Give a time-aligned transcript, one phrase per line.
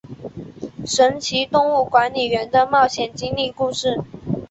[0.83, 4.01] 神奇动物管理员的冒险经历故事。